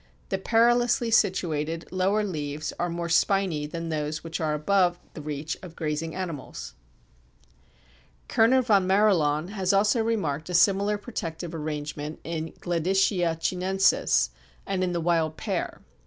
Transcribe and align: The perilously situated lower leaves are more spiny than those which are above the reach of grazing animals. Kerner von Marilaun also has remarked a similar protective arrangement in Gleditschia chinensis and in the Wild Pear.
The 0.29 0.39
perilously 0.39 1.11
situated 1.11 1.85
lower 1.91 2.23
leaves 2.23 2.73
are 2.79 2.89
more 2.89 3.07
spiny 3.07 3.67
than 3.67 3.89
those 3.89 4.23
which 4.23 4.41
are 4.41 4.55
above 4.55 4.97
the 5.13 5.21
reach 5.21 5.55
of 5.61 5.75
grazing 5.75 6.15
animals. 6.15 6.73
Kerner 8.27 8.63
von 8.63 8.87
Marilaun 8.87 9.53
also 9.71 9.99
has 9.99 10.03
remarked 10.07 10.49
a 10.49 10.55
similar 10.55 10.97
protective 10.97 11.53
arrangement 11.53 12.19
in 12.23 12.51
Gleditschia 12.61 13.37
chinensis 13.39 14.31
and 14.65 14.83
in 14.83 14.91
the 14.91 15.01
Wild 15.01 15.37
Pear. 15.37 15.81